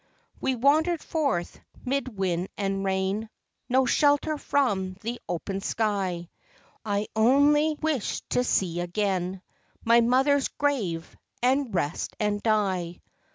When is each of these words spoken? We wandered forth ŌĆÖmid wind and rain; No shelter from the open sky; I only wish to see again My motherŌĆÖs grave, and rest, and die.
We 0.39 0.55
wandered 0.55 1.03
forth 1.03 1.59
ŌĆÖmid 1.85 2.15
wind 2.15 2.47
and 2.57 2.83
rain; 2.83 3.29
No 3.69 3.85
shelter 3.85 4.35
from 4.39 4.95
the 5.01 5.21
open 5.29 5.61
sky; 5.61 6.31
I 6.83 7.07
only 7.15 7.77
wish 7.83 8.21
to 8.29 8.43
see 8.43 8.79
again 8.79 9.43
My 9.85 10.01
motherŌĆÖs 10.01 10.57
grave, 10.57 11.15
and 11.43 11.71
rest, 11.75 12.15
and 12.19 12.41
die. 12.41 12.99